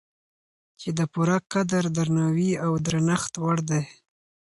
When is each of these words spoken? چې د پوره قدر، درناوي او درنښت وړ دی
چې 0.79 0.89
د 0.97 0.99
پوره 1.13 1.37
قدر، 1.51 1.83
درناوي 1.97 2.51
او 2.65 2.71
درنښت 2.85 3.33
وړ 3.43 3.57
دی 3.69 3.83